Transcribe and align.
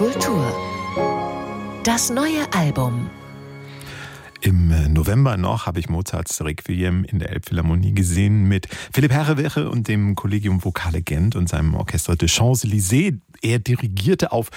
Kultur. 0.00 0.50
Das 1.84 2.08
neue 2.08 2.50
Album. 2.54 3.10
Im 4.40 4.70
äh, 4.70 4.88
November 4.88 5.36
noch 5.36 5.66
habe 5.66 5.78
ich 5.78 5.90
Mozarts 5.90 6.42
Requiem 6.42 7.04
in 7.04 7.18
der 7.18 7.28
Elbphilharmonie 7.32 7.92
gesehen 7.92 8.48
mit 8.48 8.66
Philipp 8.94 9.12
Herrewirre 9.12 9.68
und 9.68 9.88
dem 9.88 10.14
Collegium 10.14 10.64
Vocale 10.64 11.02
Gent 11.02 11.36
und 11.36 11.50
seinem 11.50 11.74
Orchester 11.74 12.16
de 12.16 12.30
Champs-Élysées. 12.30 13.18
Er 13.42 13.58
dirigierte 13.58 14.32
auf 14.32 14.48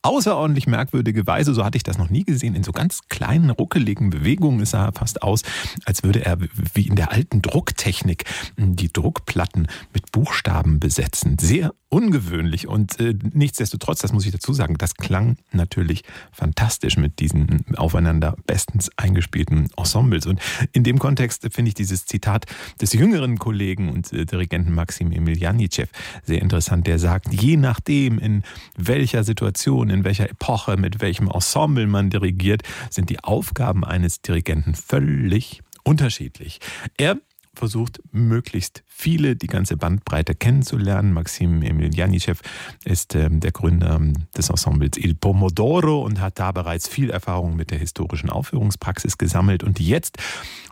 außerordentlich 0.00 0.66
merkwürdige 0.66 1.26
Weise, 1.26 1.52
so 1.52 1.62
hatte 1.62 1.76
ich 1.76 1.82
das 1.82 1.98
noch 1.98 2.08
nie 2.08 2.24
gesehen, 2.24 2.54
in 2.54 2.62
so 2.62 2.72
ganz 2.72 3.00
kleinen, 3.10 3.50
ruckeligen 3.50 4.08
Bewegungen. 4.08 4.60
Es 4.60 4.70
sah 4.70 4.92
fast 4.92 5.22
aus, 5.22 5.42
als 5.84 6.04
würde 6.04 6.24
er 6.24 6.38
wie 6.72 6.86
in 6.86 6.96
der 6.96 7.12
alten 7.12 7.42
Drucktechnik 7.42 8.24
die 8.56 8.90
Druckplatten 8.90 9.68
mit 9.92 10.10
Buchstaben 10.10 10.80
besetzen. 10.80 11.36
Sehr 11.38 11.74
ungewöhnlich 11.90 12.68
und 12.68 12.98
äh, 13.00 13.14
nichtsdestotrotz, 13.32 14.00
das 14.00 14.12
muss 14.12 14.24
ich 14.24 14.32
dazu 14.32 14.52
sagen, 14.52 14.78
das 14.78 14.94
klang 14.94 15.36
natürlich 15.52 16.04
fantastisch 16.32 16.96
mit 16.96 17.18
diesen 17.18 17.64
aufeinander 17.76 18.36
bestens 18.46 18.90
eingespielten 18.96 19.68
Ensembles. 19.76 20.26
Und 20.26 20.40
in 20.72 20.84
dem 20.84 21.00
Kontext 21.00 21.46
finde 21.52 21.70
ich 21.70 21.74
dieses 21.74 22.06
Zitat 22.06 22.46
des 22.80 22.92
jüngeren 22.92 23.38
Kollegen 23.38 23.90
und 23.90 24.12
äh, 24.12 24.24
Dirigenten 24.24 24.72
Maxim 24.72 25.10
Emiljanitschew 25.10 25.86
sehr 26.24 26.40
interessant, 26.40 26.86
der 26.86 27.00
sagt, 27.00 27.34
je 27.34 27.56
nachdem, 27.56 28.18
in 28.18 28.44
welcher 28.76 29.24
Situation, 29.24 29.90
in 29.90 30.04
welcher 30.04 30.30
Epoche, 30.30 30.76
mit 30.76 31.00
welchem 31.00 31.28
Ensemble 31.28 31.88
man 31.88 32.08
dirigiert, 32.08 32.62
sind 32.88 33.10
die 33.10 33.22
Aufgaben 33.24 33.84
eines 33.84 34.22
Dirigenten 34.22 34.76
völlig 34.76 35.60
unterschiedlich. 35.82 36.60
Er 36.96 37.16
versucht, 37.54 38.00
möglichst 38.12 38.82
viele, 38.86 39.36
die 39.36 39.46
ganze 39.46 39.76
Bandbreite 39.76 40.34
kennenzulernen. 40.34 41.12
Maxim 41.12 41.62
Emiljanitschew 41.62 42.36
ist 42.84 43.14
äh, 43.14 43.28
der 43.30 43.52
Gründer 43.52 44.00
des 44.36 44.50
Ensembles 44.50 44.96
Il 44.96 45.14
Pomodoro 45.14 46.02
und 46.02 46.20
hat 46.20 46.38
da 46.38 46.52
bereits 46.52 46.88
viel 46.88 47.10
Erfahrung 47.10 47.56
mit 47.56 47.70
der 47.70 47.78
historischen 47.78 48.30
Aufführungspraxis 48.30 49.18
gesammelt. 49.18 49.62
Und 49.62 49.80
jetzt 49.80 50.18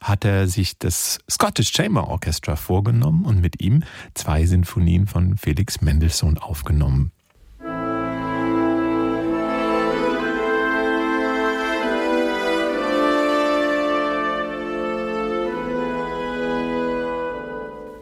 hat 0.01 0.25
er 0.25 0.47
sich 0.47 0.79
das 0.79 1.19
Scottish 1.31 1.73
Chamber 1.73 2.09
Orchestra 2.09 2.57
vorgenommen 2.57 3.25
und 3.25 3.41
mit 3.41 3.61
ihm 3.61 3.83
zwei 4.15 4.47
Sinfonien 4.47 5.07
von 5.07 5.37
Felix 5.37 5.81
Mendelssohn 5.81 6.39
aufgenommen. 6.39 7.13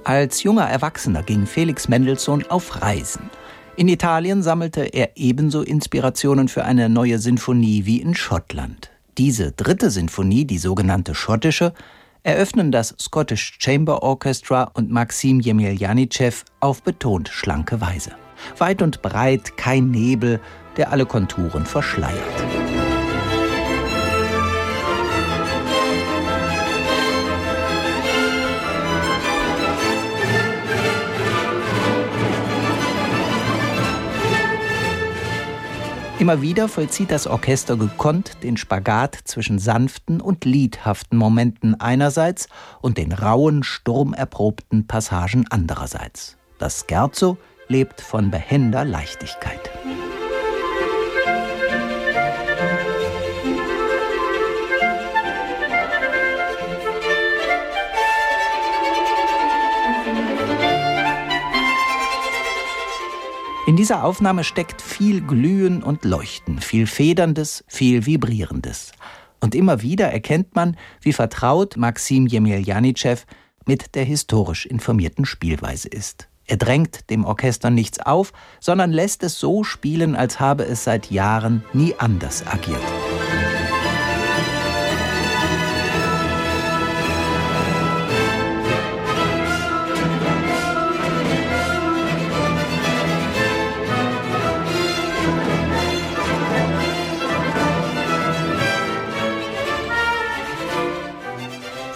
Als 0.07 0.45
junger 0.45 0.69
Erwachsener 0.69 1.25
ging 1.25 1.47
Felix 1.47 1.89
Mendelssohn 1.89 2.47
auf 2.49 2.81
Reisen. 2.81 3.29
In 3.75 3.89
Italien 3.89 4.41
sammelte 4.41 4.83
er 4.83 5.17
ebenso 5.17 5.63
Inspirationen 5.63 6.47
für 6.47 6.65
eine 6.65 6.89
neue 6.89 7.19
Sinfonie 7.19 7.87
wie 7.87 8.01
in 8.01 8.15
Schottland. 8.15 8.93
Diese 9.19 9.51
dritte 9.51 9.91
Sinfonie, 9.91 10.45
die 10.45 10.59
sogenannte 10.59 11.17
schottische, 11.17 11.75
eröffnen 12.23 12.71
das 12.71 12.95
Scottish 13.01 13.57
Chamber 13.59 14.05
Orchestra 14.05 14.71
und 14.75 14.93
Maxim 14.93 15.41
Jemiljanitschew 15.41 16.45
auf 16.61 16.85
betont 16.85 17.29
schlanke 17.29 17.81
Weise. 17.81 18.13
Weit 18.59 18.83
und 18.83 19.03
breit 19.03 19.57
kein 19.57 19.91
Nebel, 19.91 20.39
der 20.77 20.93
alle 20.93 21.07
Konturen 21.07 21.67
verschleiert. 21.67 22.66
Immer 36.27 36.43
wieder 36.43 36.69
vollzieht 36.69 37.13
das 37.13 37.29
Orchester 37.29 37.77
gekonnt 37.77 38.43
den 38.43 38.57
Spagat 38.57 39.15
zwischen 39.15 39.61
sanften 39.61 40.21
und 40.21 40.45
liedhaften 40.45 41.17
Momenten 41.17 41.81
einerseits 41.81 42.49
und 42.83 42.99
den 42.99 43.13
rauen, 43.13 43.63
sturmerprobten 43.63 44.89
Passagen 44.89 45.47
andererseits. 45.51 46.37
Das 46.59 46.85
Scherzo 46.85 47.39
lebt 47.69 48.01
von 48.01 48.33
behender 48.33 48.85
Leichtigkeit. 48.85 49.66
In 63.77 63.81
dieser 63.81 64.05
Aufnahme 64.05 64.43
steckt 64.43 64.81
viel 64.81 65.21
Glühen 65.21 65.83
und 65.83 66.07
Leuchten, 66.07 66.61
viel 66.61 66.87
Federndes, 66.87 67.63
viel 67.69 68.07
Vibrierendes. 68.07 68.93
Und 69.39 69.55
immer 69.55 69.83
wieder 69.83 70.11
erkennt 70.11 70.55
man, 70.55 70.79
wie 71.03 71.13
vertraut 71.13 71.77
Maxim 71.77 72.27
Jemiljanitschew 72.27 73.19
mit 73.67 73.95
der 73.95 74.05
historisch 74.05 74.65
informierten 74.65 75.27
Spielweise 75.27 75.89
ist. 75.89 76.27
Er 76.47 76.57
drängt 76.57 77.11
dem 77.11 77.27
Orchester 77.27 77.69
nichts 77.69 78.01
auf, 78.01 78.33
sondern 78.61 78.93
lässt 78.93 79.23
es 79.23 79.39
so 79.39 79.63
spielen, 79.63 80.17
als 80.17 80.41
habe 80.41 80.65
es 80.65 80.85
seit 80.85 81.11
Jahren 81.11 81.63
nie 81.75 81.95
anders 81.99 82.47
agiert. 82.47 82.81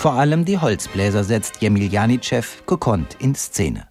Vor 0.00 0.14
allem 0.14 0.46
die 0.46 0.56
Holzbläser 0.56 1.24
setzt 1.24 1.60
Jemiljanitschew 1.60 2.46
gekonnt 2.66 3.18
in 3.18 3.34
Szene. 3.34 3.86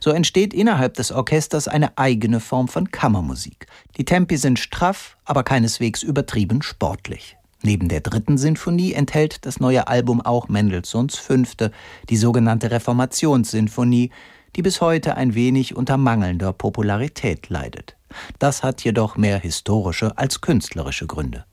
So 0.00 0.10
entsteht 0.10 0.52
innerhalb 0.52 0.92
des 0.92 1.12
Orchesters 1.12 1.66
eine 1.66 1.96
eigene 1.96 2.40
Form 2.40 2.68
von 2.68 2.90
Kammermusik. 2.90 3.66
Die 3.96 4.04
Tempi 4.04 4.36
sind 4.36 4.58
straff, 4.58 5.16
aber 5.24 5.44
keineswegs 5.44 6.02
übertrieben 6.02 6.60
sportlich. 6.60 7.38
Neben 7.62 7.88
der 7.88 8.02
dritten 8.02 8.36
Sinfonie 8.36 8.92
enthält 8.92 9.46
das 9.46 9.58
neue 9.58 9.88
Album 9.88 10.20
auch 10.20 10.50
Mendelssohns 10.50 11.16
fünfte, 11.16 11.72
die 12.10 12.18
sogenannte 12.18 12.70
Reformationssinfonie, 12.70 14.10
die 14.56 14.62
bis 14.62 14.82
heute 14.82 15.16
ein 15.16 15.34
wenig 15.34 15.74
unter 15.74 15.96
mangelnder 15.96 16.52
Popularität 16.52 17.48
leidet. 17.48 17.96
Das 18.38 18.62
hat 18.62 18.84
jedoch 18.84 19.16
mehr 19.16 19.38
historische 19.38 20.18
als 20.18 20.42
künstlerische 20.42 21.06
Gründe. 21.06 21.46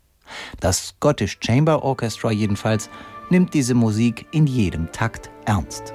Das 0.59 0.87
Scottish 0.87 1.37
Chamber 1.41 1.83
Orchestra 1.83 2.31
jedenfalls 2.31 2.89
nimmt 3.33 3.55
diese 3.55 3.73
Musik 3.73 4.27
in 4.29 4.45
jedem 4.45 4.91
Takt 4.91 5.31
ernst. 5.45 5.91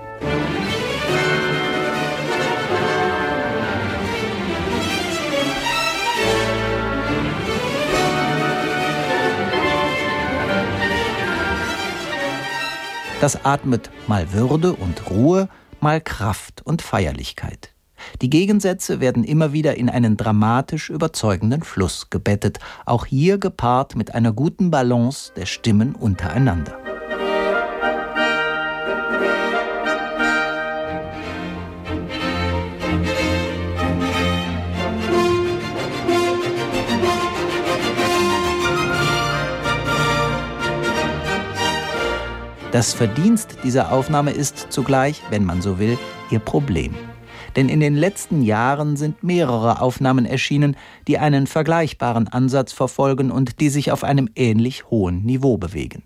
Das 13.21 13.44
atmet 13.44 13.88
mal 14.09 14.32
Würde 14.32 14.72
und 14.72 15.09
Ruhe, 15.09 15.48
mal 15.78 16.00
Kraft 16.00 16.66
und 16.66 16.82
Feierlichkeit. 16.82 17.72
Die 18.21 18.31
Gegensätze 18.31 18.98
werden 18.98 19.22
immer 19.22 19.53
wieder 19.53 19.77
in 19.77 19.88
einen 19.88 20.16
dramatisch 20.16 20.91
überzeugenden 20.91 21.62
Fluss 21.62 22.10
gebettet, 22.10 22.59
auch 22.84 23.06
hier 23.06 23.38
gepaart 23.38 23.94
mit 23.94 24.12
einer 24.12 24.32
guten 24.32 24.72
Balance 24.72 25.32
der 25.37 25.47
Stimmen 25.47 25.94
untereinander. 25.94 26.88
Das 42.70 42.92
Verdienst 42.92 43.56
dieser 43.65 43.92
Aufnahme 43.92 44.30
ist 44.30 44.66
zugleich, 44.68 45.22
wenn 45.30 45.42
man 45.42 45.62
so 45.62 45.78
will, 45.78 45.97
ihr 46.30 46.38
Problem. 46.38 46.94
Denn 47.56 47.70
in 47.70 47.80
den 47.80 47.97
letzten 47.97 48.42
Jahren 48.42 48.98
sind 48.98 49.24
mehrere 49.24 49.80
Aufnahmen 49.80 50.26
erschienen, 50.26 50.76
die 51.06 51.16
einen 51.16 51.47
vergleichbaren 51.47 52.28
Ansatz 52.28 52.74
verfolgen 52.74 53.30
und 53.30 53.60
die 53.60 53.70
sich 53.70 53.91
auf 53.91 54.04
einem 54.04 54.28
ähnlich 54.36 54.91
hohen 54.91 55.24
Niveau 55.24 55.56
bewegen. 55.56 56.03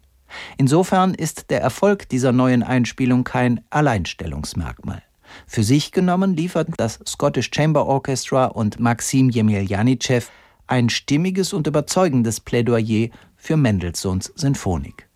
Insofern 0.56 1.14
ist 1.14 1.50
der 1.50 1.60
Erfolg 1.60 2.08
dieser 2.08 2.30
neuen 2.30 2.62
Einspielung 2.62 3.24
kein 3.24 3.60
Alleinstellungsmerkmal. 3.70 5.02
Für 5.48 5.64
sich 5.64 5.90
genommen 5.90 6.36
liefert 6.36 6.68
das 6.76 7.00
Scottish 7.04 7.50
Chamber 7.52 7.86
Orchestra 7.86 8.46
und 8.46 8.78
Maxim 8.78 9.30
Jemiljanitschew 9.30 10.22
ein 10.68 10.90
stimmiges 10.90 11.52
und 11.52 11.66
überzeugendes 11.66 12.38
Plädoyer 12.38 13.08
für 13.36 13.56
Mendelssohns 13.56 14.32
Sinfonik 14.36 15.08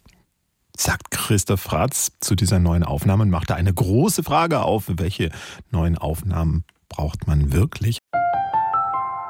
sagt 0.80 1.10
Christoph 1.10 1.72
Ratz 1.72 2.12
zu 2.20 2.34
dieser 2.34 2.58
neuen 2.58 2.84
Aufnahme 2.84 3.24
und 3.24 3.30
macht 3.30 3.50
da 3.50 3.54
eine 3.54 3.72
große 3.72 4.22
Frage 4.22 4.62
auf, 4.62 4.84
welche 4.86 5.30
neuen 5.70 5.98
Aufnahmen 5.98 6.64
braucht 6.88 7.26
man 7.26 7.52
wirklich? 7.52 7.98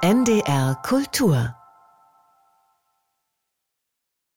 NDR 0.02 0.76
Kultur 0.82 1.55